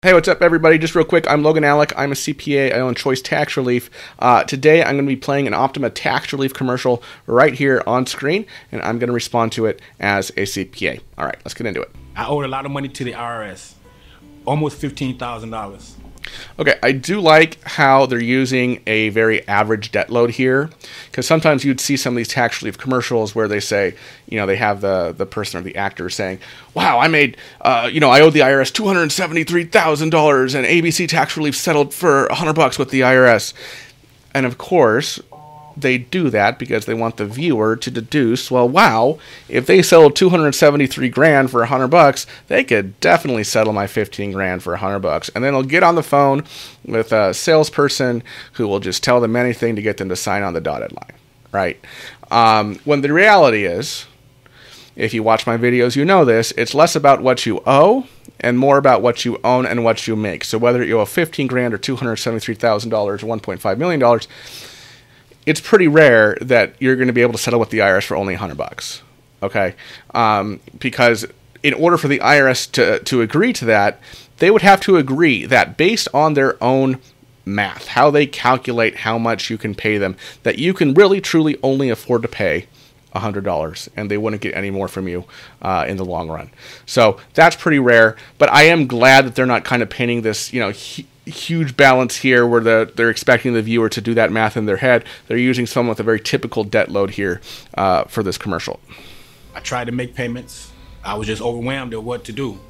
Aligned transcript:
Hey, 0.00 0.14
what's 0.14 0.28
up, 0.28 0.42
everybody? 0.42 0.78
Just 0.78 0.94
real 0.94 1.04
quick, 1.04 1.28
I'm 1.28 1.42
Logan 1.42 1.64
Allec. 1.64 1.92
I'm 1.98 2.12
a 2.12 2.14
CPA. 2.14 2.72
I 2.72 2.78
own 2.78 2.94
Choice 2.94 3.20
Tax 3.20 3.56
Relief. 3.56 3.90
Uh, 4.20 4.44
today, 4.44 4.80
I'm 4.80 4.94
going 4.94 5.06
to 5.06 5.08
be 5.08 5.16
playing 5.16 5.48
an 5.48 5.54
Optima 5.54 5.90
Tax 5.90 6.32
Relief 6.32 6.54
commercial 6.54 7.02
right 7.26 7.52
here 7.52 7.82
on 7.84 8.06
screen, 8.06 8.46
and 8.70 8.80
I'm 8.82 9.00
going 9.00 9.08
to 9.08 9.12
respond 9.12 9.50
to 9.52 9.66
it 9.66 9.82
as 9.98 10.30
a 10.30 10.42
CPA. 10.42 11.00
All 11.18 11.26
right, 11.26 11.36
let's 11.44 11.52
get 11.52 11.66
into 11.66 11.82
it. 11.82 11.90
I 12.14 12.28
owed 12.28 12.44
a 12.44 12.48
lot 12.48 12.64
of 12.64 12.70
money 12.70 12.88
to 12.88 13.02
the 13.02 13.10
IRS, 13.14 13.72
almost 14.44 14.78
fifteen 14.78 15.18
thousand 15.18 15.50
dollars. 15.50 15.96
Okay, 16.58 16.78
I 16.82 16.92
do 16.92 17.20
like 17.20 17.62
how 17.64 18.06
they're 18.06 18.20
using 18.20 18.82
a 18.86 19.10
very 19.10 19.46
average 19.46 19.92
debt 19.92 20.10
load 20.10 20.30
here, 20.30 20.70
because 21.10 21.26
sometimes 21.26 21.64
you'd 21.64 21.80
see 21.80 21.96
some 21.96 22.14
of 22.14 22.16
these 22.16 22.28
tax 22.28 22.62
relief 22.62 22.78
commercials 22.78 23.34
where 23.34 23.48
they 23.48 23.60
say, 23.60 23.94
you 24.28 24.38
know, 24.38 24.46
they 24.46 24.56
have 24.56 24.80
the 24.80 25.14
the 25.16 25.26
person 25.26 25.60
or 25.60 25.62
the 25.62 25.76
actor 25.76 26.10
saying, 26.10 26.38
"Wow, 26.74 26.98
I 26.98 27.08
made, 27.08 27.36
uh, 27.60 27.88
you 27.92 28.00
know, 28.00 28.10
I 28.10 28.20
owed 28.20 28.32
the 28.32 28.40
IRS 28.40 28.72
two 28.72 28.86
hundred 28.86 29.10
seventy 29.12 29.44
three 29.44 29.64
thousand 29.64 30.10
dollars, 30.10 30.54
and 30.54 30.66
ABC 30.66 31.08
Tax 31.08 31.36
Relief 31.36 31.56
settled 31.56 31.94
for 31.94 32.28
hundred 32.30 32.54
bucks 32.54 32.78
with 32.78 32.90
the 32.90 33.00
IRS," 33.00 33.52
and 34.34 34.46
of 34.46 34.58
course, 34.58 35.20
they 35.80 35.98
do 35.98 36.30
that 36.30 36.58
because 36.58 36.86
they 36.86 36.94
want 36.94 37.16
the 37.16 37.26
viewer 37.26 37.76
to 37.76 37.90
deduce, 37.90 38.50
well, 38.50 38.68
wow, 38.68 39.18
if 39.48 39.66
they 39.66 39.82
sold 39.82 40.16
273 40.16 41.08
grand 41.08 41.50
for 41.50 41.60
100 41.60 41.88
bucks, 41.88 42.26
they 42.48 42.64
could 42.64 42.98
definitely 43.00 43.44
settle 43.44 43.72
my 43.72 43.86
15 43.86 44.32
grand 44.32 44.62
for 44.62 44.72
100 44.72 44.98
bucks. 45.00 45.28
And 45.34 45.44
then 45.44 45.52
they'll 45.52 45.62
get 45.62 45.82
on 45.82 45.94
the 45.94 46.02
phone 46.02 46.44
with 46.84 47.12
a 47.12 47.34
salesperson 47.34 48.22
who 48.52 48.66
will 48.66 48.80
just 48.80 49.02
tell 49.02 49.20
them 49.20 49.36
anything 49.36 49.76
to 49.76 49.82
get 49.82 49.96
them 49.96 50.08
to 50.08 50.16
sign 50.16 50.42
on 50.42 50.54
the 50.54 50.60
dotted 50.60 50.92
line, 50.92 51.12
right? 51.52 51.78
Um, 52.30 52.76
when 52.84 53.00
the 53.00 53.12
reality 53.12 53.64
is, 53.64 54.06
if 54.96 55.14
you 55.14 55.22
watch 55.22 55.46
my 55.46 55.56
videos, 55.56 55.94
you 55.94 56.04
know 56.04 56.24
this, 56.24 56.52
it's 56.56 56.74
less 56.74 56.96
about 56.96 57.22
what 57.22 57.46
you 57.46 57.62
owe 57.64 58.06
and 58.40 58.58
more 58.58 58.78
about 58.78 59.02
what 59.02 59.24
you 59.24 59.38
own 59.44 59.66
and 59.66 59.84
what 59.84 60.06
you 60.06 60.16
make. 60.16 60.44
So 60.44 60.58
whether 60.58 60.82
you 60.82 61.00
owe 61.00 61.04
15 61.04 61.46
grand 61.46 61.74
or 61.74 61.78
$273,000 61.78 62.92
or 62.92 63.16
$1.5 63.16 63.78
million, 63.78 64.20
it's 65.48 65.60
pretty 65.60 65.88
rare 65.88 66.36
that 66.42 66.74
you're 66.78 66.94
going 66.94 67.06
to 67.06 67.12
be 67.14 67.22
able 67.22 67.32
to 67.32 67.38
settle 67.38 67.58
with 67.58 67.70
the 67.70 67.78
IRS 67.78 68.04
for 68.04 68.16
only 68.18 68.34
100 68.34 68.54
bucks. 68.56 69.02
Okay? 69.42 69.74
Um, 70.14 70.60
because 70.78 71.26
in 71.62 71.72
order 71.72 71.96
for 71.96 72.06
the 72.06 72.18
IRS 72.18 72.70
to, 72.72 72.98
to 73.04 73.22
agree 73.22 73.54
to 73.54 73.64
that, 73.64 73.98
they 74.38 74.50
would 74.50 74.60
have 74.60 74.80
to 74.82 74.98
agree 74.98 75.46
that 75.46 75.78
based 75.78 76.06
on 76.12 76.34
their 76.34 76.62
own 76.62 77.00
math, 77.46 77.88
how 77.88 78.10
they 78.10 78.26
calculate 78.26 78.96
how 78.98 79.16
much 79.16 79.48
you 79.48 79.56
can 79.56 79.74
pay 79.74 79.96
them, 79.96 80.16
that 80.42 80.58
you 80.58 80.74
can 80.74 80.92
really 80.92 81.20
truly 81.20 81.56
only 81.62 81.88
afford 81.88 82.20
to 82.22 82.28
pay 82.28 82.66
$100 83.14 83.88
and 83.96 84.10
they 84.10 84.18
wouldn't 84.18 84.42
get 84.42 84.54
any 84.54 84.70
more 84.70 84.86
from 84.86 85.08
you 85.08 85.24
uh, 85.62 85.86
in 85.88 85.96
the 85.96 86.04
long 86.04 86.28
run. 86.28 86.50
So 86.84 87.18
that's 87.32 87.56
pretty 87.56 87.78
rare, 87.78 88.16
but 88.36 88.52
I 88.52 88.64
am 88.64 88.86
glad 88.86 89.24
that 89.24 89.34
they're 89.34 89.46
not 89.46 89.64
kind 89.64 89.82
of 89.82 89.88
painting 89.88 90.20
this, 90.20 90.52
you 90.52 90.60
know, 90.60 90.72
huge 91.28 91.76
balance 91.76 92.16
here 92.16 92.46
where 92.46 92.60
the, 92.60 92.92
they're 92.94 93.10
expecting 93.10 93.54
the 93.54 93.62
viewer 93.62 93.88
to 93.88 94.00
do 94.00 94.14
that 94.14 94.32
math 94.32 94.56
in 94.56 94.66
their 94.66 94.78
head. 94.78 95.04
They're 95.26 95.36
using 95.36 95.66
someone 95.66 95.90
with 95.90 96.00
a 96.00 96.04
very 96.04 96.20
typical 96.20 96.64
debt 96.64 96.90
load 96.90 97.10
here 97.10 97.40
uh, 97.74 98.04
for 98.04 98.22
this 98.22 98.38
commercial. 98.38 98.80
I 99.54 99.60
tried 99.60 99.86
to 99.86 99.92
make 99.92 100.14
payments. 100.14 100.72
I 101.04 101.14
was 101.14 101.26
just 101.26 101.42
overwhelmed 101.42 101.94
at 101.94 102.02
what 102.02 102.24
to 102.24 102.32
do. 102.32 102.60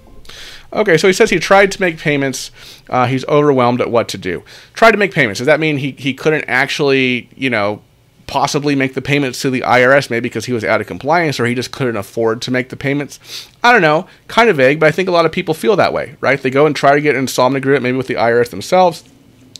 Okay, 0.72 0.98
so 0.98 1.06
he 1.06 1.12
says 1.12 1.30
he 1.30 1.38
tried 1.38 1.72
to 1.72 1.80
make 1.80 1.98
payments. 1.98 2.50
Uh, 2.90 3.06
he's 3.06 3.24
overwhelmed 3.26 3.80
at 3.80 3.90
what 3.90 4.08
to 4.08 4.18
do. 4.18 4.42
Tried 4.74 4.92
to 4.92 4.98
make 4.98 5.12
payments. 5.12 5.38
Does 5.38 5.46
that 5.46 5.60
mean 5.60 5.78
he, 5.78 5.92
he 5.92 6.12
couldn't 6.12 6.44
actually, 6.46 7.30
you 7.34 7.48
know, 7.48 7.82
possibly 8.28 8.76
make 8.76 8.94
the 8.94 9.02
payments 9.02 9.40
to 9.40 9.50
the 9.50 9.62
IRS, 9.62 10.10
maybe 10.10 10.28
because 10.28 10.44
he 10.44 10.52
was 10.52 10.62
out 10.62 10.80
of 10.80 10.86
compliance 10.86 11.40
or 11.40 11.46
he 11.46 11.54
just 11.54 11.72
couldn't 11.72 11.96
afford 11.96 12.40
to 12.42 12.50
make 12.52 12.68
the 12.68 12.76
payments. 12.76 13.48
I 13.64 13.72
don't 13.72 13.82
know, 13.82 14.06
kind 14.28 14.48
of 14.48 14.56
vague, 14.56 14.78
but 14.78 14.86
I 14.86 14.92
think 14.92 15.08
a 15.08 15.12
lot 15.12 15.26
of 15.26 15.32
people 15.32 15.54
feel 15.54 15.74
that 15.76 15.92
way, 15.92 16.14
right? 16.20 16.40
They 16.40 16.50
go 16.50 16.66
and 16.66 16.76
try 16.76 16.94
to 16.94 17.00
get 17.00 17.16
an 17.16 17.22
installment 17.22 17.64
agreement, 17.64 17.82
maybe 17.82 17.96
with 17.96 18.06
the 18.06 18.14
IRS 18.14 18.50
themselves. 18.50 19.02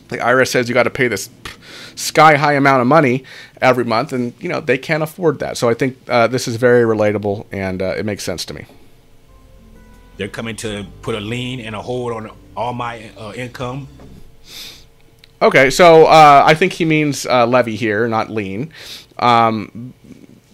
The 0.07 0.17
IRS 0.17 0.47
says 0.47 0.69
you 0.69 0.73
got 0.73 0.83
to 0.83 0.89
pay 0.89 1.07
this 1.07 1.29
sky 1.95 2.35
high 2.37 2.53
amount 2.53 2.81
of 2.81 2.87
money 2.87 3.23
every 3.59 3.83
month, 3.83 4.13
and 4.13 4.33
you 4.39 4.49
know 4.49 4.61
they 4.61 4.77
can't 4.77 5.03
afford 5.03 5.39
that. 5.39 5.57
So 5.57 5.69
I 5.69 5.73
think 5.73 5.97
uh, 6.07 6.27
this 6.27 6.47
is 6.47 6.55
very 6.55 6.83
relatable, 6.83 7.45
and 7.51 7.81
uh, 7.81 7.95
it 7.97 8.05
makes 8.05 8.23
sense 8.23 8.45
to 8.45 8.53
me. 8.53 8.65
They're 10.17 10.27
coming 10.27 10.55
to 10.57 10.85
put 11.01 11.15
a 11.15 11.19
lien 11.19 11.59
and 11.59 11.75
a 11.75 11.81
hold 11.81 12.13
on 12.13 12.31
all 12.55 12.73
my 12.73 13.11
uh, 13.17 13.33
income 13.35 13.87
Okay, 15.41 15.69
so 15.69 16.05
uh, 16.05 16.43
I 16.45 16.53
think 16.53 16.73
he 16.73 16.85
means 16.85 17.25
uh, 17.25 17.45
levy 17.47 17.75
here, 17.75 18.07
not 18.07 18.29
lien. 18.29 18.73
Um, 19.19 19.93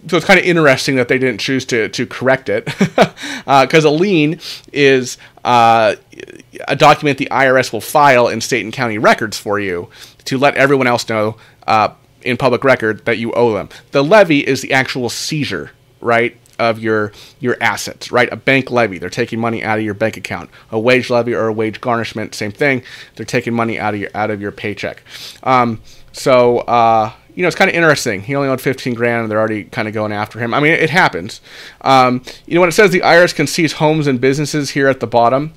so 0.08 0.18
it's 0.18 0.26
kind 0.26 0.40
of 0.40 0.46
interesting 0.46 0.96
that 0.98 1.08
they 1.08 1.18
didn't 1.18 1.40
choose 1.40 1.66
to, 1.66 1.90
to 1.90 2.06
correct 2.06 2.50
it 2.50 2.66
because 2.66 3.86
uh, 3.86 3.90
a 3.90 3.90
lien 3.90 4.40
is 4.72 5.18
uh, 5.44 5.96
a 6.68 6.76
document 6.76 7.18
the 7.18 7.28
IRS 7.32 7.74
will 7.74 7.82
file 7.82 8.28
in 8.28 8.42
state 8.42 8.64
and 8.64 8.72
county 8.72 9.00
records 9.00 9.38
for 9.38 9.60
you 9.60 9.90
to 10.26 10.38
let 10.38 10.56
everyone 10.56 10.86
else 10.86 11.10
know 11.10 11.38
uh, 11.66 11.90
in 12.22 12.38
public 12.38 12.64
record 12.64 13.04
that 13.06 13.18
you 13.18 13.32
owe 13.34 13.54
them. 13.54 13.70
The 13.92 14.04
levy 14.04 14.46
is 14.46 14.62
the 14.62 14.74
actual 14.74 15.10
seizure, 15.10 15.72
right? 16.02 16.38
Of 16.60 16.80
your 16.80 17.12
your 17.40 17.58
assets, 17.62 18.12
right? 18.12 18.32
A 18.32 18.36
bank 18.36 18.72
levy, 18.72 18.98
they're 18.98 19.10
taking 19.10 19.40
money 19.40 19.64
out 19.64 19.78
of 19.78 19.86
your 19.86 19.94
bank 19.94 20.18
account. 20.18 20.50
A 20.72 20.80
wage 20.80 21.10
levy 21.10 21.34
or 21.34 21.48
a 21.48 21.54
wage 21.54 21.82
garnishment, 21.82 22.36
same 22.36 22.52
thing. 22.52 22.84
They're 23.16 23.26
taking 23.26 23.54
money 23.54 23.80
out 23.80 23.94
of 23.94 24.00
your 24.00 24.10
out 24.14 24.32
of 24.32 24.42
your 24.42 24.52
paycheck. 24.52 25.04
Um, 25.44 25.82
so 26.12 26.60
uh, 26.60 27.12
you 27.36 27.42
know, 27.42 27.48
it's 27.48 27.56
kind 27.56 27.70
of 27.70 27.76
interesting. 27.76 28.22
He 28.22 28.36
only 28.36 28.48
owed 28.48 28.62
15 28.62 28.94
grand, 28.94 29.24
and 29.24 29.32
they're 29.32 29.40
already 29.40 29.66
kind 29.66 29.88
of 29.88 29.94
going 29.94 30.14
after 30.14 30.40
him. 30.40 30.54
I 30.54 30.60
mean, 30.60 30.72
it 30.72 30.90
happens. 30.90 31.42
Um, 31.82 32.24
you 32.46 32.56
know, 32.56 32.62
when 32.62 32.70
it 32.70 32.74
says 32.74 32.92
the 32.92 33.02
IRS 33.02 33.36
can 33.36 33.46
seize 33.46 33.74
homes 33.74 34.08
and 34.08 34.22
businesses 34.22 34.72
here 34.72 34.88
at 34.88 35.02
the 35.02 35.08
bottom, 35.08 35.54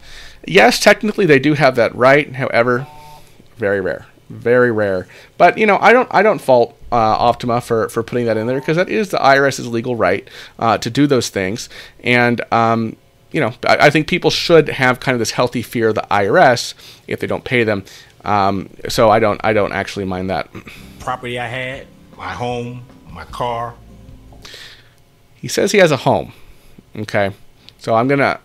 yes, 0.46 0.80
technically 0.80 1.24
they 1.24 1.38
do 1.38 1.54
have 1.54 1.76
that 1.76 1.94
right. 1.94 2.34
However, 2.34 2.86
very 3.56 3.80
rare 3.80 4.06
very 4.28 4.70
rare. 4.70 5.06
But 5.36 5.58
you 5.58 5.66
know, 5.66 5.78
I 5.80 5.92
don't 5.92 6.08
I 6.10 6.22
don't 6.22 6.40
fault 6.40 6.76
uh, 6.92 6.96
Optima 6.96 7.60
for 7.60 7.88
for 7.88 8.02
putting 8.02 8.26
that 8.26 8.36
in 8.36 8.46
there 8.46 8.60
because 8.60 8.76
that 8.76 8.88
is 8.88 9.10
the 9.10 9.18
IRS's 9.18 9.66
legal 9.66 9.96
right 9.96 10.28
uh, 10.58 10.78
to 10.78 10.90
do 10.90 11.06
those 11.06 11.28
things, 11.28 11.68
and 12.02 12.40
um, 12.52 12.96
you 13.32 13.40
know, 13.40 13.54
I, 13.66 13.86
I, 13.86 13.90
think 13.90 14.08
people 14.08 14.30
should 14.30 14.68
have 14.68 15.00
kind 15.00 15.14
of 15.14 15.18
this 15.18 15.32
healthy 15.32 15.62
fear 15.62 15.88
of 15.88 15.94
the 15.94 16.06
IRS 16.10 16.74
if 17.06 17.20
they 17.20 17.26
don't 17.26 17.44
pay 17.44 17.62
them. 17.62 17.84
Um, 18.24 18.70
so 18.88 19.10
I 19.10 19.18
don't 19.18 19.40
I 19.44 19.52
don't 19.52 19.72
actually 19.72 20.04
mind 20.04 20.30
that. 20.30 20.48
Property 20.98 21.38
I 21.38 21.46
had, 21.46 21.86
my 22.16 22.32
home, 22.32 22.84
my 23.10 23.24
car. 23.24 23.74
He 25.34 25.48
says 25.48 25.72
he 25.72 25.78
has 25.78 25.92
a 25.92 25.98
home. 25.98 26.32
Okay, 26.96 27.32
so 27.78 27.94
I'm 27.94 28.08
gonna. 28.08 28.40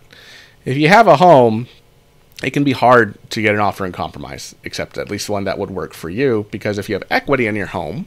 If 0.64 0.76
you 0.76 0.88
have 0.88 1.08
a 1.08 1.16
home, 1.16 1.66
it 2.42 2.50
can 2.50 2.64
be 2.64 2.72
hard 2.72 3.16
to 3.30 3.40
get 3.40 3.54
an 3.54 3.60
offer 3.60 3.86
in 3.86 3.92
compromise, 3.92 4.54
except 4.64 4.98
at 4.98 5.10
least 5.10 5.28
one 5.28 5.44
that 5.44 5.58
would 5.58 5.70
work 5.70 5.94
for 5.94 6.10
you. 6.10 6.46
Because 6.50 6.78
if 6.78 6.88
you 6.88 6.94
have 6.94 7.04
equity 7.10 7.46
in 7.46 7.56
your 7.56 7.66
home, 7.66 8.06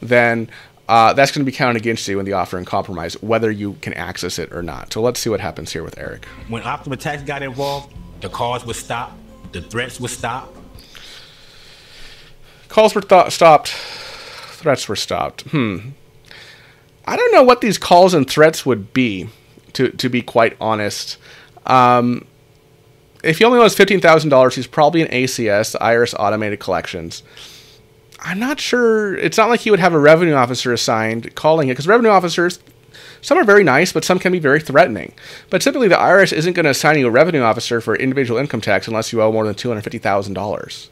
then 0.00 0.48
uh, 0.88 1.12
that's 1.12 1.32
going 1.32 1.44
to 1.44 1.50
be 1.50 1.54
counted 1.54 1.76
against 1.76 2.06
you 2.08 2.18
in 2.18 2.24
the 2.24 2.32
offer 2.32 2.56
and 2.56 2.66
compromise, 2.66 3.20
whether 3.22 3.50
you 3.50 3.74
can 3.82 3.92
access 3.94 4.38
it 4.38 4.52
or 4.52 4.62
not. 4.62 4.92
So 4.92 5.02
let's 5.02 5.20
see 5.20 5.28
what 5.28 5.40
happens 5.40 5.72
here 5.72 5.82
with 5.82 5.98
Eric. 5.98 6.24
When 6.48 6.62
Optima 6.62 6.96
Tax 6.96 7.22
got 7.22 7.42
involved, 7.42 7.94
the 8.20 8.28
calls 8.28 8.64
would 8.64 8.76
stop, 8.76 9.16
the 9.52 9.60
threats 9.60 10.00
would 10.00 10.10
stop. 10.10 10.54
Calls 12.68 12.94
were 12.94 13.00
th- 13.00 13.32
stopped, 13.32 13.68
threats 13.68 14.88
were 14.88 14.96
stopped. 14.96 15.42
Hmm. 15.42 15.90
I 17.06 17.16
don't 17.16 17.32
know 17.32 17.42
what 17.42 17.60
these 17.60 17.78
calls 17.78 18.14
and 18.14 18.28
threats 18.28 18.64
would 18.64 18.92
be, 18.92 19.28
to, 19.72 19.90
to 19.90 20.08
be 20.08 20.22
quite 20.22 20.56
honest. 20.60 21.16
Um, 21.66 22.26
if 23.22 23.38
he 23.38 23.44
only 23.44 23.58
owes 23.58 23.74
fifteen 23.74 24.00
thousand 24.00 24.30
dollars, 24.30 24.54
he's 24.54 24.66
probably 24.66 25.02
an 25.02 25.08
ACS, 25.08 25.72
the 25.72 25.78
IRS 25.78 26.14
Automated 26.18 26.60
Collections. 26.60 27.22
I'm 28.20 28.38
not 28.38 28.60
sure. 28.60 29.16
It's 29.16 29.38
not 29.38 29.48
like 29.48 29.60
he 29.60 29.70
would 29.70 29.80
have 29.80 29.94
a 29.94 29.98
revenue 29.98 30.34
officer 30.34 30.72
assigned 30.72 31.34
calling 31.34 31.68
it 31.68 31.72
because 31.72 31.86
revenue 31.86 32.10
officers, 32.10 32.58
some 33.20 33.38
are 33.38 33.44
very 33.44 33.62
nice, 33.62 33.92
but 33.92 34.04
some 34.04 34.18
can 34.18 34.32
be 34.32 34.40
very 34.40 34.60
threatening. 34.60 35.14
But 35.50 35.62
typically, 35.62 35.88
the 35.88 35.94
IRS 35.96 36.32
isn't 36.32 36.54
going 36.54 36.64
to 36.64 36.70
assign 36.70 36.98
you 36.98 37.06
a 37.06 37.10
revenue 37.10 37.42
officer 37.42 37.80
for 37.80 37.94
individual 37.94 38.40
income 38.40 38.60
tax 38.60 38.88
unless 38.88 39.12
you 39.12 39.22
owe 39.22 39.32
more 39.32 39.46
than 39.46 39.54
two 39.54 39.68
hundred 39.68 39.82
fifty 39.82 39.98
thousand 39.98 40.34
dollars 40.34 40.90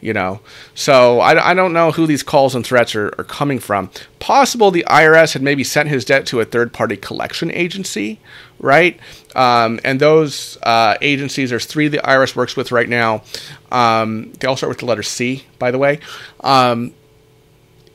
you 0.00 0.12
know. 0.12 0.40
So 0.74 1.20
I, 1.20 1.50
I 1.50 1.54
don't 1.54 1.72
know 1.72 1.92
who 1.92 2.06
these 2.06 2.22
calls 2.22 2.54
and 2.54 2.64
threats 2.64 2.94
are, 2.94 3.08
are 3.18 3.24
coming 3.24 3.58
from. 3.58 3.90
Possible 4.18 4.70
the 4.70 4.84
IRS 4.88 5.32
had 5.32 5.42
maybe 5.42 5.64
sent 5.64 5.88
his 5.88 6.04
debt 6.04 6.26
to 6.26 6.40
a 6.40 6.44
third 6.44 6.72
party 6.72 6.96
collection 6.96 7.50
agency, 7.52 8.20
right? 8.58 8.98
Um, 9.34 9.80
and 9.84 10.00
those 10.00 10.58
uh, 10.62 10.96
agencies, 11.00 11.50
there's 11.50 11.66
three 11.66 11.88
the 11.88 11.98
IRS 11.98 12.36
works 12.36 12.56
with 12.56 12.72
right 12.72 12.88
now. 12.88 13.22
Um, 13.70 14.32
they 14.40 14.46
all 14.46 14.56
start 14.56 14.70
with 14.70 14.78
the 14.78 14.86
letter 14.86 15.02
C, 15.02 15.44
by 15.58 15.70
the 15.70 15.78
way. 15.78 16.00
Um, 16.40 16.94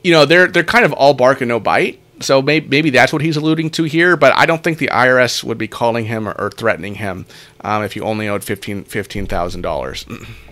you 0.04 0.12
know, 0.12 0.24
they're 0.24 0.48
they're 0.48 0.64
kind 0.64 0.84
of 0.84 0.92
all 0.92 1.14
bark 1.14 1.40
and 1.40 1.48
no 1.48 1.60
bite. 1.60 2.00
So 2.20 2.40
maybe, 2.40 2.68
maybe 2.68 2.90
that's 2.90 3.12
what 3.12 3.22
he's 3.22 3.36
alluding 3.36 3.70
to 3.70 3.82
here, 3.84 4.16
but 4.16 4.32
I 4.36 4.46
don't 4.46 4.62
think 4.62 4.78
the 4.78 4.90
IRS 4.92 5.42
would 5.42 5.58
be 5.58 5.66
calling 5.66 6.04
him 6.06 6.28
or, 6.28 6.32
or 6.40 6.50
threatening 6.50 6.94
him 6.96 7.26
um, 7.62 7.82
if 7.82 7.96
you 7.96 8.04
only 8.04 8.28
owed 8.28 8.42
$15,000. 8.42 8.84
$15, 8.86 10.26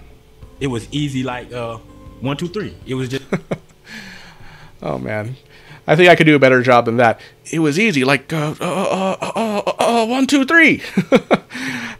it 0.60 0.66
was 0.66 0.86
easy 0.92 1.22
like 1.22 1.52
uh, 1.52 1.78
one, 2.20 2.36
two, 2.36 2.48
three. 2.48 2.76
It 2.86 2.94
was 2.94 3.08
just. 3.08 3.24
oh 4.82 4.98
man, 4.98 5.36
I 5.86 5.96
think 5.96 6.08
I 6.08 6.14
could 6.14 6.26
do 6.26 6.36
a 6.36 6.38
better 6.38 6.62
job 6.62 6.84
than 6.84 6.98
that. 6.98 7.20
It 7.50 7.60
was 7.60 7.78
easy, 7.78 8.04
like 8.04 8.32
uh, 8.32 8.54
uh, 8.60 9.16
uh, 9.20 9.32
uh, 9.36 9.72
uh 9.78 10.06
one, 10.06 10.26
two, 10.26 10.44
three. 10.44 10.82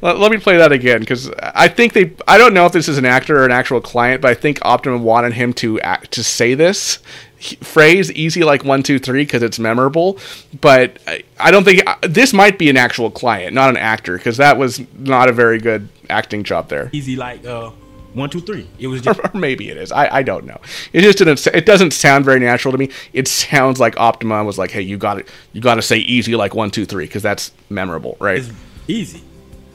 let, 0.02 0.18
let 0.18 0.30
me 0.30 0.38
play 0.38 0.58
that 0.58 0.72
again 0.72 1.00
because 1.00 1.30
I 1.40 1.68
think 1.68 1.94
they. 1.94 2.12
I 2.28 2.38
don't 2.38 2.54
know 2.54 2.66
if 2.66 2.72
this 2.72 2.88
is 2.88 2.98
an 2.98 3.06
actor 3.06 3.40
or 3.40 3.44
an 3.44 3.52
actual 3.52 3.80
client, 3.80 4.22
but 4.22 4.30
I 4.30 4.34
think 4.34 4.58
Optima 4.62 4.98
wanted 4.98 5.32
him 5.32 5.52
to 5.54 5.80
act, 5.80 6.12
to 6.12 6.22
say 6.22 6.54
this 6.54 6.98
phrase 7.40 8.12
easy 8.12 8.44
like 8.44 8.64
one 8.64 8.82
two 8.82 8.98
three 8.98 9.22
because 9.22 9.42
it's 9.42 9.58
memorable 9.58 10.18
but 10.60 10.98
I, 11.06 11.22
I 11.38 11.50
don't 11.50 11.64
think 11.64 11.80
this 12.02 12.34
might 12.34 12.58
be 12.58 12.68
an 12.68 12.76
actual 12.76 13.10
client 13.10 13.54
not 13.54 13.70
an 13.70 13.78
actor 13.78 14.18
because 14.18 14.36
that 14.36 14.58
was 14.58 14.82
not 14.98 15.30
a 15.30 15.32
very 15.32 15.58
good 15.58 15.88
acting 16.10 16.44
job 16.44 16.68
there 16.68 16.90
Easy 16.92 17.16
like 17.16 17.46
uh 17.46 17.70
one 18.14 18.30
two 18.30 18.40
three. 18.40 18.68
It 18.78 18.88
was 18.88 19.00
or, 19.06 19.14
just 19.14 19.20
or 19.34 19.38
maybe 19.38 19.70
it 19.70 19.76
is 19.76 19.92
I, 19.92 20.16
I 20.16 20.22
don't 20.22 20.44
know 20.44 20.60
it 20.92 21.02
just 21.02 21.18
didn't 21.18 21.46
it 21.46 21.66
doesn't 21.66 21.92
sound 21.92 22.24
very 22.24 22.40
natural 22.40 22.72
to 22.72 22.78
me 22.78 22.90
it 23.12 23.28
sounds 23.28 23.80
like 23.80 23.98
optima 23.98 24.42
was 24.44 24.58
like 24.58 24.70
hey 24.70 24.82
you 24.82 24.96
got 24.96 25.18
it 25.18 25.28
you 25.52 25.60
got 25.60 25.76
to 25.76 25.82
say 25.82 25.98
easy 25.98 26.34
like 26.36 26.54
one 26.54 26.70
two 26.70 26.84
three 26.84 27.06
because 27.06 27.22
that's 27.22 27.52
memorable 27.68 28.16
right 28.20 28.38
it's 28.38 28.50
easy. 28.88 29.22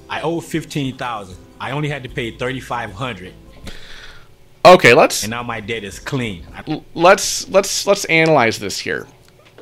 I 0.10 0.22
owe 0.22 0.40
fifteen 0.42 0.98
thousand. 0.98 1.38
I 1.60 1.72
only 1.72 1.90
had 1.90 2.04
to 2.04 2.10
pay 2.10 2.32
thirty 2.32 2.60
five 2.60 2.92
hundred, 2.92 3.34
okay 4.64 4.94
let's 4.94 5.24
and 5.24 5.32
now 5.32 5.42
my 5.44 5.60
debt 5.60 5.84
is 5.84 6.00
clean. 6.00 6.46
Let's 6.94 7.48
let's 7.50 7.88
let's 7.88 8.06
analyze 8.06 8.60
this 8.60 8.80
here. 8.80 9.08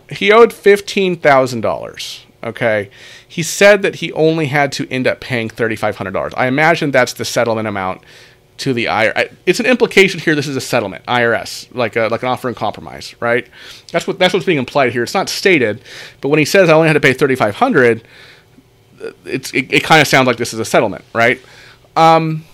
He 0.10 0.32
owed 0.32 0.52
fifteen 0.52 1.16
thousand 1.16 1.62
dollars. 1.62 2.26
Okay, 2.44 2.90
he 3.26 3.42
said 3.42 3.84
that 3.84 3.96
he 3.96 4.12
only 4.14 4.48
had 4.48 4.74
to 4.74 4.90
end 4.92 5.08
up 5.08 5.22
paying 5.22 5.50
thirty 5.50 5.76
five 5.78 5.96
hundred 5.96 6.12
dollars. 6.12 6.34
I 6.36 6.48
imagine 6.48 6.92
that's 6.92 7.14
the 7.14 7.26
settlement 7.26 7.68
amount 7.68 8.02
to 8.58 8.74
the 8.74 8.86
IRS. 8.86 9.34
It's 9.46 9.60
an 9.60 9.66
implication 9.66 10.20
here. 10.20 10.36
This 10.36 10.48
is 10.48 10.56
a 10.56 10.62
settlement, 10.62 11.06
IRS, 11.06 11.74
like 11.76 11.96
a, 11.96 12.08
like 12.08 12.22
an 12.22 12.30
offer 12.30 12.50
in 12.50 12.56
compromise, 12.56 13.16
right? 13.20 13.48
That's 13.92 14.08
what 14.08 14.20
that's 14.20 14.34
what's 14.34 14.46
being 14.46 14.58
implied 14.58 14.92
here. 14.92 15.04
It's 15.04 15.14
not 15.14 15.30
stated, 15.30 15.82
but 16.22 16.30
when 16.30 16.40
he 16.40 16.46
says 16.46 16.70
I 16.70 16.74
only 16.74 16.88
had 16.88 16.94
to 16.94 17.00
pay 17.00 17.14
thirty 17.14 17.36
five 17.36 17.56
hundred, 17.56 18.08
it's 19.26 19.54
it, 19.54 19.72
it 19.72 19.84
kind 19.84 20.02
of 20.02 20.08
sounds 20.08 20.28
like 20.28 20.38
this 20.38 20.54
is 20.54 20.60
a 20.60 20.66
settlement, 20.66 21.04
right? 21.14 21.42
Um, 21.96 22.46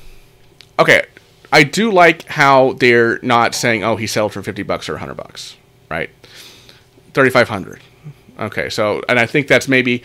okay, 0.77 1.05
I 1.51 1.63
do 1.63 1.91
like 1.91 2.25
how 2.25 2.73
they're 2.73 3.19
not 3.21 3.55
saying, 3.55 3.83
"Oh, 3.83 3.95
he 3.95 4.07
settled 4.07 4.33
for 4.33 4.41
fifty 4.41 4.63
bucks 4.63 4.89
or 4.89 4.97
hundred 4.97 5.15
bucks," 5.15 5.57
right? 5.89 6.09
Thirty 7.13 7.29
five 7.29 7.49
hundred. 7.49 7.81
Okay, 8.39 8.69
so 8.69 9.01
and 9.09 9.19
I 9.19 9.25
think 9.25 9.47
that's 9.47 9.67
maybe 9.67 10.03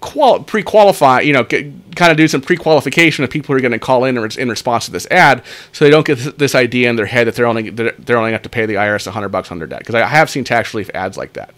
qual- 0.00 0.42
pre-qualify. 0.42 1.20
You 1.20 1.32
know, 1.32 1.44
kind 1.44 2.10
of 2.10 2.16
do 2.16 2.28
some 2.28 2.40
pre-qualification 2.40 3.24
of 3.24 3.30
people 3.30 3.48
who 3.48 3.58
are 3.58 3.60
going 3.60 3.72
to 3.72 3.78
call 3.78 4.04
in 4.04 4.16
in 4.16 4.48
response 4.48 4.86
to 4.86 4.90
this 4.90 5.06
ad, 5.10 5.42
so 5.72 5.84
they 5.84 5.90
don't 5.90 6.06
get 6.06 6.18
this, 6.18 6.34
this 6.34 6.54
idea 6.54 6.90
in 6.90 6.96
their 6.96 7.06
head 7.06 7.26
that 7.26 7.34
they're 7.34 7.46
only 7.46 7.70
they're, 7.70 7.92
they're 7.98 8.18
only 8.18 8.32
have 8.32 8.42
to 8.42 8.48
pay 8.48 8.66
the 8.66 8.74
IRS 8.74 9.06
hundred 9.10 9.30
bucks 9.30 9.50
on 9.50 9.58
their 9.58 9.66
debt. 9.66 9.80
Because 9.80 9.94
I 9.94 10.06
have 10.06 10.30
seen 10.30 10.44
tax 10.44 10.74
relief 10.74 10.90
ads 10.94 11.16
like 11.16 11.34
that. 11.34 11.54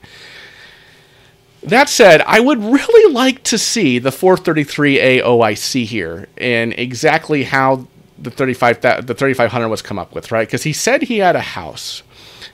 That 1.63 1.89
said, 1.89 2.23
I 2.23 2.41
would 2.41 2.59
really 2.59 3.13
like 3.15 3.45
to 3.45 3.57
see 3.59 4.01
the 4.01 4.11
433A 4.11 5.23
OIC 5.23 5.85
here 5.85 6.27
and 6.37 6.73
exactly 6.77 7.45
how 7.45 7.87
the 8.19 8.31
35 8.31 8.81
that 8.81 9.07
the 9.07 9.15
3500 9.15 9.69
was 9.69 9.83
come 9.83 9.99
up 9.99 10.15
with, 10.15 10.33
right? 10.33 10.47
Because 10.47 10.65
he 10.65 10.73
said 10.73 11.03
he 11.03 11.19
had 11.19 11.37
a 11.37 11.41
house. 11.41 12.03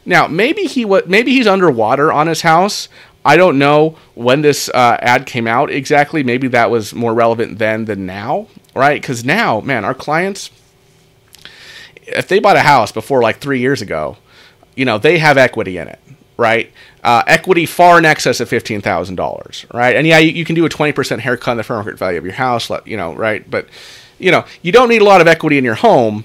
Now, 0.04 0.26
maybe 0.26 0.64
he 0.64 0.84
was 0.84 1.04
maybe 1.06 1.32
he's 1.32 1.46
underwater 1.46 2.12
on 2.12 2.26
his 2.26 2.42
house. 2.42 2.88
I 3.24 3.36
don't 3.36 3.58
know 3.58 3.96
when 4.14 4.42
this 4.42 4.68
uh, 4.70 4.96
ad 5.00 5.26
came 5.26 5.46
out 5.46 5.70
exactly. 5.70 6.22
Maybe 6.22 6.48
that 6.48 6.70
was 6.70 6.94
more 6.94 7.12
relevant 7.12 7.58
then 7.58 7.84
than 7.84 8.06
now, 8.06 8.48
right? 8.74 9.00
Because 9.00 9.24
now, 9.24 9.60
man, 9.60 9.84
our 9.84 9.94
clients, 9.94 10.50
if 12.06 12.28
they 12.28 12.38
bought 12.38 12.56
a 12.56 12.60
house 12.60 12.92
before 12.92 13.20
like 13.20 13.38
three 13.38 13.60
years 13.60 13.82
ago, 13.82 14.16
you 14.74 14.84
know, 14.84 14.98
they 14.98 15.18
have 15.18 15.36
equity 15.36 15.76
in 15.76 15.88
it, 15.88 15.98
right? 16.36 16.72
Uh, 17.02 17.22
equity 17.26 17.66
far 17.66 17.98
in 17.98 18.04
excess 18.04 18.40
of 18.40 18.48
fifteen 18.48 18.80
thousand 18.80 19.16
dollars, 19.16 19.66
right? 19.74 19.96
And 19.96 20.06
yeah, 20.06 20.18
you, 20.18 20.30
you 20.30 20.44
can 20.44 20.54
do 20.54 20.64
a 20.64 20.68
twenty 20.68 20.92
percent 20.92 21.20
haircut 21.20 21.52
on 21.52 21.56
the 21.56 21.64
fair 21.64 21.76
market 21.76 21.98
value 21.98 22.18
of 22.18 22.24
your 22.24 22.34
house, 22.34 22.70
you 22.86 22.96
know, 22.96 23.14
right? 23.14 23.48
But 23.50 23.68
you 24.18 24.30
know, 24.30 24.44
you 24.62 24.72
don't 24.72 24.88
need 24.88 25.02
a 25.02 25.04
lot 25.04 25.20
of 25.20 25.26
equity 25.26 25.58
in 25.58 25.64
your 25.64 25.74
home 25.74 26.24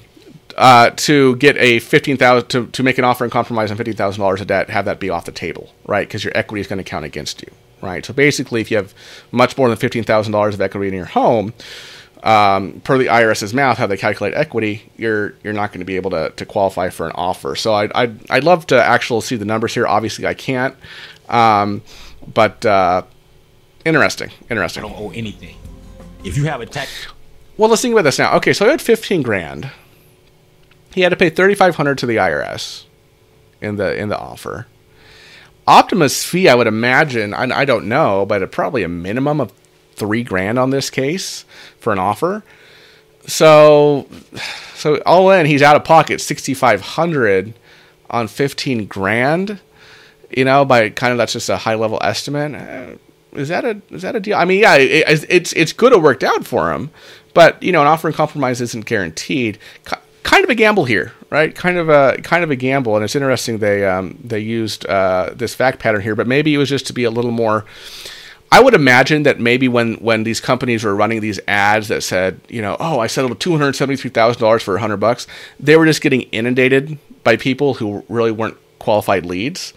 uh, 0.57 0.91
to 0.91 1.35
get 1.37 1.57
a 1.57 1.79
fifteen 1.79 2.17
thousand 2.17 2.49
to, 2.49 2.67
to 2.67 2.83
make 2.83 2.97
an 2.97 3.03
offer 3.03 3.23
and 3.23 3.31
compromise 3.31 3.71
on 3.71 3.77
fifteen 3.77 3.95
thousand 3.95 4.21
dollars 4.21 4.41
of 4.41 4.47
debt, 4.47 4.69
have 4.69 4.85
that 4.85 4.99
be 4.99 5.09
off 5.09 5.25
the 5.25 5.31
table, 5.31 5.73
right? 5.85 6.07
Because 6.07 6.23
your 6.23 6.33
equity 6.35 6.61
is 6.61 6.67
going 6.67 6.77
to 6.77 6.83
count 6.83 7.05
against 7.05 7.41
you, 7.41 7.51
right? 7.81 8.05
So 8.05 8.13
basically, 8.13 8.61
if 8.61 8.71
you 8.71 8.77
have 8.77 8.93
much 9.31 9.57
more 9.57 9.69
than 9.69 9.77
fifteen 9.77 10.03
thousand 10.03 10.31
dollars 10.31 10.55
of 10.55 10.61
equity 10.61 10.87
in 10.89 10.93
your 10.93 11.05
home, 11.05 11.53
um, 12.23 12.81
per 12.81 12.97
the 12.97 13.07
IRS's 13.07 13.53
math, 13.53 13.77
how 13.77 13.87
they 13.87 13.97
calculate 13.97 14.33
equity, 14.33 14.91
you're 14.97 15.33
you're 15.43 15.53
not 15.53 15.71
going 15.71 15.79
to 15.79 15.85
be 15.85 15.95
able 15.95 16.11
to, 16.11 16.29
to 16.35 16.45
qualify 16.45 16.89
for 16.89 17.05
an 17.07 17.13
offer. 17.15 17.55
So 17.55 17.73
I'd, 17.73 17.91
I'd 17.93 18.31
I'd 18.31 18.43
love 18.43 18.67
to 18.67 18.81
actually 18.81 19.21
see 19.21 19.35
the 19.35 19.45
numbers 19.45 19.73
here. 19.73 19.87
Obviously, 19.87 20.25
I 20.25 20.33
can't, 20.33 20.75
um, 21.29 21.81
but 22.33 22.65
uh, 22.65 23.03
interesting, 23.85 24.29
I 24.49 24.55
don't 24.55 24.93
owe 24.97 25.11
anything. 25.11 25.57
If 26.23 26.37
you 26.37 26.45
have 26.45 26.61
a 26.61 26.65
tax, 26.65 27.07
Well, 27.57 27.69
let's 27.69 27.81
think 27.81 27.91
about 27.91 28.03
this 28.03 28.17
now. 28.17 28.35
Okay, 28.37 28.53
so 28.53 28.65
I 28.65 28.69
had 28.69 28.81
fifteen 28.81 29.21
grand. 29.21 29.69
He 30.93 31.01
had 31.01 31.09
to 31.09 31.15
pay 31.15 31.29
thirty 31.29 31.55
five 31.55 31.75
hundred 31.75 31.97
to 31.99 32.05
the 32.05 32.17
IRS 32.17 32.83
in 33.61 33.77
the 33.77 33.95
in 33.95 34.09
the 34.09 34.17
offer. 34.17 34.67
Optima's 35.65 36.23
fee, 36.23 36.49
I 36.49 36.55
would 36.55 36.67
imagine, 36.67 37.33
I, 37.33 37.43
I 37.59 37.65
don't 37.65 37.87
know, 37.87 38.25
but 38.25 38.51
probably 38.51 38.83
a 38.83 38.89
minimum 38.89 39.39
of 39.39 39.53
three 39.93 40.23
grand 40.23 40.59
on 40.59 40.71
this 40.71 40.89
case 40.89 41.45
for 41.79 41.93
an 41.93 41.99
offer. 41.99 42.43
So, 43.25 44.07
so 44.73 45.01
all 45.05 45.31
in, 45.31 45.45
he's 45.45 45.61
out 45.61 45.77
of 45.77 45.85
pocket 45.85 46.19
sixty 46.19 46.53
five 46.53 46.81
hundred 46.81 47.53
on 48.09 48.27
fifteen 48.27 48.85
grand. 48.85 49.59
You 50.35 50.45
know, 50.45 50.65
by 50.65 50.89
kind 50.89 51.11
of 51.11 51.17
that's 51.17 51.33
just 51.33 51.49
a 51.49 51.57
high 51.57 51.75
level 51.75 51.99
estimate. 52.01 52.55
Uh, 52.55 52.97
is 53.37 53.47
that 53.49 53.63
a 53.63 53.81
is 53.89 54.01
that 54.01 54.15
a 54.15 54.19
deal? 54.19 54.35
I 54.35 54.45
mean, 54.45 54.59
yeah, 54.59 54.75
it, 54.75 55.25
it's 55.29 55.53
it's 55.53 55.73
good 55.73 55.93
it 55.93 56.01
worked 56.01 56.23
out 56.23 56.45
for 56.45 56.73
him, 56.73 56.89
but 57.33 57.61
you 57.63 57.71
know, 57.71 57.81
an 57.81 57.87
offer 57.87 58.07
and 58.07 58.15
compromise 58.15 58.59
isn't 58.59 58.85
guaranteed. 58.85 59.57
Kind 60.33 60.45
of 60.45 60.49
a 60.49 60.55
gamble 60.55 60.85
here, 60.85 61.11
right? 61.29 61.53
Kind 61.53 61.77
of 61.77 61.89
a 61.89 62.17
kind 62.23 62.43
of 62.43 62.49
a 62.49 62.55
gamble, 62.55 62.95
and 62.95 63.05
it's 63.05 63.15
interesting 63.15 63.59
they 63.59 63.85
um, 63.85 64.17
they 64.23 64.39
used 64.39 64.83
uh, 64.87 65.29
this 65.35 65.53
fact 65.53 65.77
pattern 65.77 66.01
here, 66.01 66.15
but 66.15 66.25
maybe 66.25 66.55
it 66.55 66.57
was 66.57 66.69
just 66.69 66.87
to 66.87 66.93
be 66.93 67.03
a 67.03 67.11
little 67.11 67.29
more. 67.29 67.65
I 68.51 68.59
would 68.59 68.73
imagine 68.73 69.21
that 69.23 69.39
maybe 69.39 69.67
when 69.67 69.93
when 69.97 70.23
these 70.23 70.41
companies 70.41 70.83
were 70.83 70.95
running 70.95 71.21
these 71.21 71.39
ads 71.47 71.87
that 71.89 72.01
said, 72.01 72.41
you 72.49 72.63
know, 72.63 72.75
oh, 72.79 72.97
I 72.99 73.05
settled 73.05 73.39
two 73.39 73.51
hundred 73.51 73.75
seventy 73.75 73.95
three 73.95 74.09
thousand 74.09 74.41
dollars 74.41 74.63
for 74.63 74.75
hundred 74.79 74.97
bucks, 74.97 75.27
they 75.59 75.75
were 75.75 75.85
just 75.85 76.01
getting 76.01 76.23
inundated 76.31 76.97
by 77.23 77.37
people 77.37 77.75
who 77.75 78.03
really 78.09 78.31
weren't 78.31 78.57
qualified 78.79 79.27
leads. 79.27 79.71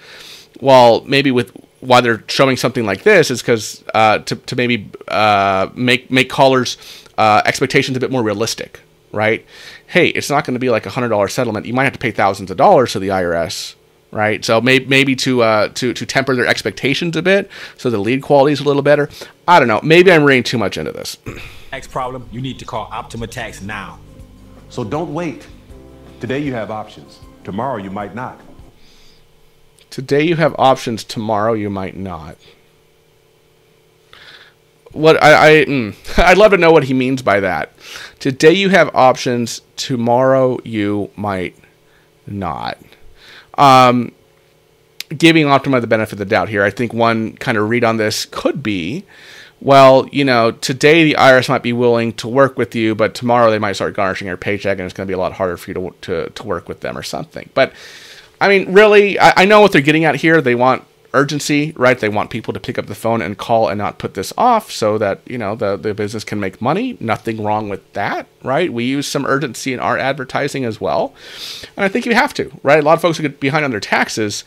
While 0.59 1.02
maybe 1.05 1.31
with 1.31 1.52
why 1.81 2.00
they're 2.00 2.25
showing 2.29 2.56
something 2.56 2.87
like 2.87 3.02
this 3.02 3.31
is 3.31 3.43
because 3.43 3.85
uh, 3.93 4.20
to 4.20 4.37
to 4.37 4.56
maybe 4.56 4.91
uh, 5.09 5.69
make 5.75 6.11
make 6.11 6.31
callers 6.31 6.79
uh, 7.19 7.43
expectations 7.44 7.94
a 7.99 8.00
bit 8.00 8.11
more 8.11 8.23
realistic, 8.23 8.81
right? 9.12 9.44
Hey, 9.87 10.08
it's 10.08 10.31
not 10.31 10.44
going 10.44 10.55
to 10.55 10.61
be 10.61 10.70
like 10.70 10.87
a 10.87 10.91
hundred 10.91 11.08
dollar 11.08 11.29
settlement. 11.29 11.67
You 11.67 11.75
might 11.75 11.85
have 11.85 11.92
to 11.92 11.99
pay 11.99 12.11
thousands 12.11 12.50
of 12.50 12.57
dollars 12.57 12.92
to 12.92 12.99
the 12.99 13.09
IRS, 13.09 13.75
right? 14.11 14.45
So 14.45 14.61
maybe 14.61 14.87
maybe 14.87 15.16
to 15.16 15.42
uh, 15.42 15.69
to 15.71 15.92
to 15.92 16.07
temper 16.07 16.37
their 16.37 16.47
expectations 16.47 17.16
a 17.16 17.23
bit, 17.23 17.50
so 17.76 17.90
the 17.90 17.99
lead 17.99 18.23
quality 18.23 18.52
is 18.52 18.61
a 18.61 18.64
little 18.64 18.83
better. 18.83 19.09
I 19.49 19.59
don't 19.59 19.69
know. 19.69 19.80
Maybe 19.83 20.12
I'm 20.12 20.25
reading 20.25 20.42
too 20.45 20.59
much 20.59 20.76
into 20.76 20.92
this. 20.92 21.19
tax 21.71 21.87
problem, 21.87 22.28
you 22.33 22.40
need 22.40 22.59
to 22.59 22.64
call 22.64 22.88
Optima 22.90 23.26
Tax 23.26 23.61
now. 23.61 23.99
So 24.71 24.83
don't 24.83 25.12
wait. 25.12 25.47
Today 26.21 26.38
you 26.38 26.52
have 26.54 26.71
options. 26.71 27.21
Tomorrow 27.45 27.76
you 27.76 27.90
might 27.90 28.14
not. 28.14 28.40
Today 29.90 30.23
you 30.23 30.37
have 30.37 30.54
options. 30.59 31.04
Tomorrow 31.04 31.52
you 31.52 31.71
might 31.71 31.97
not. 31.97 32.37
What 34.97 35.23
I, 35.23 35.61
I 35.61 35.65
mm, 35.65 36.19
I'd 36.19 36.38
love 36.38 36.53
to 36.53 36.59
know 36.59 36.73
what 36.73 36.85
he 36.85 36.95
means 36.95 37.23
by 37.23 37.41
that. 37.41 37.73
Today 38.19 38.53
you 38.53 38.71
have 38.71 38.95
options. 38.95 39.62
Tomorrow 39.76 40.59
you 40.65 41.11
might 41.17 41.57
not. 42.26 42.79
Um, 43.59 44.12
giving 45.17 45.47
Optima 45.47 45.81
the 45.81 45.87
benefit 45.87 46.15
of 46.15 46.19
the 46.19 46.25
doubt 46.25 46.49
here, 46.49 46.62
I 46.62 46.71
think 46.71 46.93
one 46.93 47.37
kind 47.37 47.57
of 47.57 47.69
read 47.69 47.85
on 47.85 47.97
this 47.97 48.25
could 48.26 48.62
be, 48.62 49.05
well, 49.61 50.09
you 50.12 50.25
know, 50.25 50.50
today 50.50 51.05
the 51.05 51.17
IRS 51.19 51.49
might 51.49 51.62
be 51.62 51.73
willing 51.73 52.12
to 52.15 52.29
work 52.29 52.59
with 52.59 52.75
you, 52.75 52.95
but 52.95 53.15
tomorrow 53.15 53.50
they 53.50 53.59
might 53.59 53.73
start 53.73 53.95
garnishing 53.95 54.29
your 54.29 54.37
paycheck, 54.37 54.79
and 54.79 54.85
it's 54.85 54.95
going 54.95 55.07
to 55.07 55.11
be 55.11 55.15
a 55.15 55.19
lot 55.19 55.33
harder 55.33 55.57
for 55.57 55.71
you 55.71 55.75
to 55.75 55.95
to, 56.03 56.31
to 56.31 56.43
work 56.43 56.69
with 56.69 56.81
them 56.81 56.97
or 56.97 57.03
something. 57.03 57.49
But 57.55 57.73
I 58.41 58.49
mean, 58.49 58.73
really, 58.73 59.19
I, 59.19 59.33
I 59.37 59.45
know 59.47 59.61
what 59.61 59.73
they're 59.73 59.81
getting 59.81 60.05
at 60.05 60.17
here. 60.17 60.41
They 60.41 60.55
want 60.55 60.85
urgency, 61.14 61.72
right? 61.76 61.98
They 61.98 62.08
want 62.08 62.30
people 62.30 62.52
to 62.54 62.60
pick 62.60 62.78
up 62.78 62.86
the 62.86 62.94
phone 62.94 63.22
and 63.22 63.36
call 63.38 63.68
and 63.68 63.78
not 63.78 63.98
put 63.98 64.14
this 64.14 64.32
off 64.36 64.70
so 64.70 64.98
that, 64.98 65.20
you 65.26 65.38
know, 65.38 65.54
the, 65.54 65.76
the 65.76 65.94
business 65.94 66.25
can 66.25 66.40
make 66.40 66.60
money. 66.60 66.96
Nothing 67.00 67.42
wrong 67.42 67.68
with 67.68 67.92
that, 67.92 68.26
right? 68.42 68.72
We 68.72 68.84
use 68.84 69.06
some 69.06 69.26
urgency 69.26 69.72
in 69.72 69.80
our 69.80 69.98
advertising 69.98 70.64
as 70.64 70.80
well. 70.80 71.14
And 71.76 71.84
I 71.84 71.88
think 71.88 72.06
you 72.06 72.14
have 72.14 72.34
to, 72.34 72.50
right? 72.62 72.80
A 72.80 72.82
lot 72.82 72.94
of 72.94 73.02
folks 73.02 73.18
get 73.18 73.40
behind 73.40 73.64
on 73.64 73.70
their 73.70 73.80
taxes, 73.80 74.44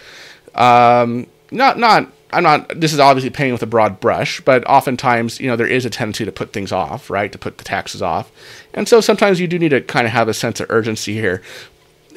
um, 0.56 1.28
not, 1.52 1.80
not, 1.80 2.12
I'm 2.32 2.44
not, 2.44 2.80
this 2.80 2.94
is 2.94 3.00
obviously 3.00 3.32
painting 3.32 3.54
with 3.54 3.64
a 3.64 3.68
broad 3.68 4.00
brush, 4.00 4.40
but 4.42 4.64
oftentimes, 4.68 5.40
you 5.40 5.48
know, 5.48 5.56
there 5.56 5.66
is 5.66 5.86
a 5.86 5.90
tendency 5.90 6.26
to 6.26 6.32
put 6.32 6.54
things 6.54 6.72
off, 6.72 7.10
right? 7.10 7.32
To 7.32 7.38
put 7.38 7.58
the 7.58 7.64
taxes 7.64 8.02
off. 8.02 8.32
And 8.74 8.88
so 8.88 9.02
sometimes 9.02 9.40
you 9.40 9.48
do 9.48 9.58
need 9.58 9.70
to 9.70 9.82
kind 9.82 10.06
of 10.06 10.14
have 10.14 10.28
a 10.28 10.34
sense 10.34 10.60
of 10.60 10.68
urgency 10.70 11.14
here 11.14 11.42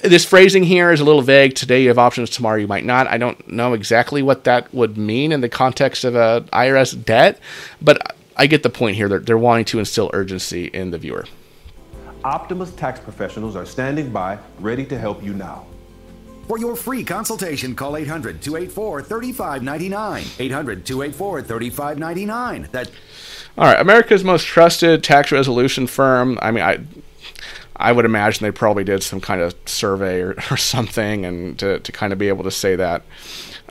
this 0.02 0.24
phrasing 0.24 0.64
here 0.64 0.90
is 0.90 1.00
a 1.00 1.04
little 1.04 1.22
vague. 1.22 1.54
Today 1.54 1.82
you 1.82 1.88
have 1.88 1.98
options, 1.98 2.30
tomorrow 2.30 2.56
you 2.56 2.66
might 2.66 2.84
not. 2.84 3.06
I 3.06 3.18
don't 3.18 3.48
know 3.48 3.72
exactly 3.72 4.22
what 4.22 4.44
that 4.44 4.72
would 4.74 4.96
mean 4.96 5.32
in 5.32 5.40
the 5.40 5.48
context 5.48 6.04
of 6.04 6.14
a 6.14 6.44
IRS 6.52 7.04
debt, 7.04 7.38
but 7.80 8.16
I 8.36 8.46
get 8.46 8.62
the 8.62 8.70
point 8.70 8.96
here. 8.96 9.08
They're, 9.08 9.20
they're 9.20 9.38
wanting 9.38 9.64
to 9.66 9.78
instill 9.78 10.10
urgency 10.12 10.66
in 10.66 10.90
the 10.90 10.98
viewer. 10.98 11.26
Optima's 12.24 12.72
tax 12.72 13.00
professionals 13.00 13.56
are 13.56 13.66
standing 13.66 14.10
by, 14.10 14.38
ready 14.60 14.84
to 14.86 14.98
help 14.98 15.22
you 15.22 15.32
now. 15.32 15.66
For 16.48 16.58
your 16.58 16.76
free 16.76 17.04
consultation, 17.04 17.74
call 17.74 17.96
800 17.96 18.42
284 18.42 19.02
3599. 19.02 20.24
800 20.38 20.84
284 20.84 21.42
3599. 21.42 22.68
That. 22.72 22.90
All 23.56 23.66
right, 23.66 23.80
America's 23.80 24.24
most 24.24 24.46
trusted 24.46 25.04
tax 25.04 25.30
resolution 25.30 25.86
firm. 25.86 26.38
I 26.42 26.50
mean, 26.50 26.64
I 26.64 26.80
I 27.82 27.92
would 27.92 28.04
imagine 28.04 28.44
they 28.44 28.52
probably 28.52 28.84
did 28.84 29.02
some 29.02 29.20
kind 29.20 29.40
of 29.40 29.54
survey 29.66 30.20
or, 30.20 30.34
or 30.50 30.56
something, 30.56 31.24
and 31.24 31.58
to, 31.58 31.80
to 31.80 31.92
kind 31.92 32.12
of 32.12 32.18
be 32.18 32.28
able 32.28 32.44
to 32.44 32.50
say 32.50 32.76
that. 32.76 33.02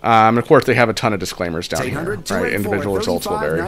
Um, 0.03 0.29
and 0.29 0.39
of 0.39 0.47
course, 0.47 0.65
they 0.65 0.73
have 0.73 0.89
a 0.89 0.93
ton 0.93 1.13
of 1.13 1.19
disclaimers 1.19 1.67
down 1.67 1.87
here. 1.87 2.15
Right, 2.29 2.53
individual 2.53 2.95
results 2.95 3.27
will 3.27 3.37
vary. 3.39 3.59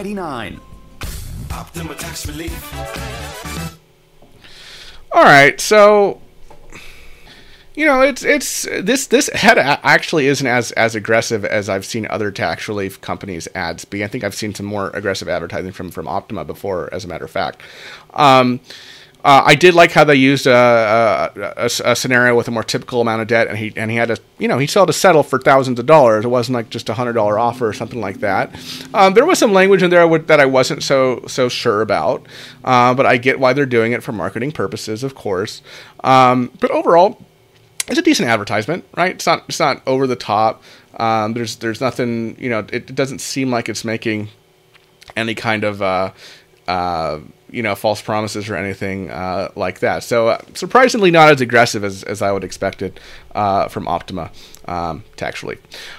Optima 1.52 1.96
Tax 1.96 2.28
Relief. 2.28 2.74
All 5.12 5.24
right, 5.24 5.62
so 5.62 6.20
you 7.76 7.86
know, 7.86 8.02
it's 8.02 8.24
it's 8.24 8.68
this 8.82 9.08
this 9.08 9.30
head 9.30 9.58
actually 9.58 10.28
isn't 10.28 10.46
as 10.46 10.72
as 10.74 10.94
aggressive 10.96 11.44
as 11.44 11.70
I've 11.70 11.86
seen 11.86 12.06
other 12.10 12.32
tax 12.32 12.68
relief 12.68 13.02
companies 13.02 13.48
ads 13.56 13.86
be. 13.86 14.04
I 14.04 14.08
think 14.08 14.24
I've 14.24 14.36
seen 14.36 14.54
some 14.54 14.66
more 14.66 14.90
aggressive 14.92 15.28
advertising 15.28 15.72
from 15.72 15.90
from 15.90 16.08
Optima 16.08 16.46
before, 16.46 16.94
as 16.94 17.04
a 17.04 17.08
matter 17.08 17.26
of 17.26 17.32
fact. 17.32 17.62
Um, 18.14 18.60
uh, 19.24 19.42
I 19.46 19.56
did 19.56 19.74
like 19.74 19.92
how 19.92 20.03
they 20.03 20.15
used 20.15 20.48
a, 20.48 20.51
a, 20.51 21.53
a, 21.56 21.92
a, 21.92 21.96
scenario 21.96 22.36
with 22.36 22.50
a 22.50 22.51
more 22.51 22.63
typical 22.63 23.00
amount 23.00 23.22
of 23.22 23.27
debt, 23.30 23.48
and 23.48 23.58
he 23.58 23.72
and 23.77 23.89
he 23.89 23.96
had 23.96 24.10
to, 24.10 24.18
you 24.38 24.50
know, 24.50 24.58
he 24.58 24.68
still 24.68 24.82
had 24.82 24.88
to 24.88 24.94
settle 24.94 25.24
for 25.24 25.39
thousands 25.39 25.80
of 25.80 25.86
dollars. 25.86 26.25
It 26.25 26.27
wasn't 26.27 26.56
like 26.56 26.70
just 26.70 26.89
a 26.89 26.94
hundred 26.94 27.13
dollar 27.13 27.39
offer 27.39 27.65
or 27.65 27.72
something 27.72 28.01
like 28.01 28.20
that. 28.20 28.53
Um, 28.94 29.13
there 29.13 29.25
was 29.25 29.39
some 29.39 29.53
language 29.53 29.82
in 29.82 29.89
there 29.89 30.06
that 30.20 30.39
I 30.42 30.46
wasn't 30.46 30.84
so 30.84 31.24
so 31.27 31.48
sure 31.48 31.82
about, 31.82 32.27
uh, 32.65 32.94
but 32.94 33.06
I 33.06 33.15
get 33.15 33.39
why 33.39 33.53
they're 33.53 33.65
doing 33.65 33.94
it 33.94 34.03
for 34.03 34.12
marketing 34.12 34.51
purposes, 34.51 35.03
of 35.03 35.15
course. 35.15 35.62
Um, 36.03 36.51
but 36.60 36.70
overall, 36.72 37.22
it's 37.88 38.00
a 38.00 38.03
decent 38.03 38.27
advertisement, 38.27 38.84
right? 38.98 39.12
It's 39.12 39.25
not 39.25 39.46
it's 39.48 39.60
not 39.60 39.82
over 39.88 40.06
the 40.06 40.18
top. 40.18 40.62
Um, 40.98 41.34
there's 41.34 41.56
there's 41.58 41.80
nothing, 41.80 42.36
you 42.39 42.50
know, 42.50 42.60
it, 42.60 42.74
it, 42.74 42.96
doesn't 42.96 43.20
seem 43.20 43.50
like 43.50 43.68
it's 43.68 43.84
making 43.84 44.30
any 45.15 45.34
kind 45.34 45.63
of 45.63 45.82
uh, 45.82 46.12
uh, 46.68 47.20
you 47.53 47.62
know 47.62 47.75
false 47.75 48.01
promises 48.01 48.50
or 48.50 48.55
anything 48.55 49.12
uh, 49.12 49.50
like 49.55 49.79
that. 49.79 50.03
So 50.03 50.29
uh, 50.29 50.41
surprisingly, 50.55 51.12
not 51.12 51.31
as 51.31 51.39
aggressive 51.39 51.83
as, 51.83 52.03
as 52.03 52.22
I 52.22 52.31
would 52.31 52.43
expect 52.43 52.81
it 52.81 53.00
uh, 53.36 53.67
from 53.67 53.88
Optima 53.88 54.31
um. 54.65 55.03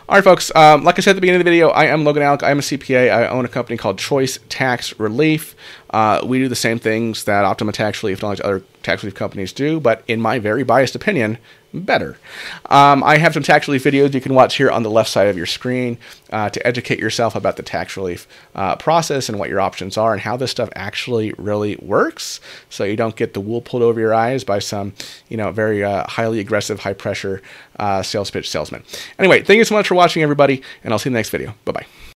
All 0.09 0.17
right, 0.17 0.25
folks. 0.25 0.55
Um, 0.55 0.85
like 0.85 0.99
I 0.99 1.03
said 1.03 1.13
at 1.13 1.15
the 1.15 1.21
beginning 1.21 1.41
of 1.41 1.45
the 1.45 1.51
video, 1.51 1.69
I 1.71 1.87
am 1.87 2.05
Logan 2.05 2.23
Allec. 2.23 2.43
I 2.43 2.51
am 2.51 2.59
a 2.59 2.63
CPA. 2.63 3.11
I 3.11 3.27
own 3.29 3.45
a 3.45 3.49
company 3.49 3.77
called 3.77 3.99
Choice 3.99 4.39
Tax 4.49 4.99
Relief. 4.99 5.55
Uh, 5.95 6.21
we 6.27 6.41
do 6.41 6.49
the 6.49 6.57
same 6.57 6.81
things 6.81 7.23
that 7.23 7.45
Optima 7.45 7.71
Tax 7.71 8.03
Relief 8.03 8.19
and 8.19 8.25
all 8.25 8.31
these 8.31 8.41
other 8.41 8.65
tax 8.83 9.05
relief 9.05 9.15
companies 9.15 9.53
do, 9.53 9.79
but 9.79 10.03
in 10.09 10.21
my 10.21 10.41
very 10.41 10.65
biased 10.65 10.97
opinion, 10.97 11.39
better. 11.73 12.19
Um, 12.67 13.05
I 13.05 13.19
have 13.19 13.33
some 13.33 13.45
tax 13.45 13.69
relief 13.69 13.85
videos 13.85 14.13
you 14.13 14.21
can 14.21 14.35
watch 14.35 14.57
here 14.57 14.73
on 14.73 14.83
the 14.83 14.91
left 14.91 15.09
side 15.09 15.29
of 15.29 15.37
your 15.37 15.47
screen 15.47 15.97
uh, 16.33 16.51
to 16.51 16.67
educate 16.67 16.99
yourself 16.99 17.37
about 17.37 17.57
the 17.57 17.63
tax 17.63 17.97
relief 17.97 18.27
uh, 18.57 18.75
process 18.75 19.29
and 19.29 19.39
what 19.39 19.49
your 19.49 19.61
options 19.61 19.97
are 19.97 20.13
and 20.13 20.23
how 20.23 20.37
this 20.37 20.51
stuff 20.51 20.69
actually 20.75 21.33
really 21.39 21.77
works 21.77 22.41
so 22.69 22.83
you 22.83 22.97
don't 22.97 23.15
get 23.15 23.33
the 23.33 23.41
wool 23.41 23.61
pulled 23.61 23.85
over 23.85 24.01
your 24.01 24.15
eyes 24.15 24.43
by 24.43 24.59
some, 24.59 24.95
you 25.29 25.37
know, 25.37 25.53
very 25.53 25.85
uh, 25.85 26.05
highly 26.09 26.41
aggressive, 26.41 26.81
high 26.81 26.93
pressure 26.93 27.41
uh, 27.79 28.03
sales 28.03 28.33
pitch 28.33 28.51
salesman. 28.51 28.83
Anyway, 29.17 29.45
thank 29.45 29.59
you 29.59 29.65
so 29.65 29.77
much 29.77 29.87
for 29.87 29.95
watching, 29.95 30.25
everybody, 30.25 30.61
and 30.83 30.93
I'll 30.93 30.99
see 30.99 31.09
you 31.09 31.11
in 31.11 31.15
the 31.15 31.19
next 31.19 31.31
video. 31.31 31.55
Bye 31.65 31.71
bye. 31.71 31.87